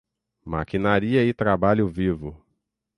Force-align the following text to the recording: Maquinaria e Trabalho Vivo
Maquinaria 0.43 1.23
e 1.23 1.31
Trabalho 1.31 1.87
Vivo 1.87 2.43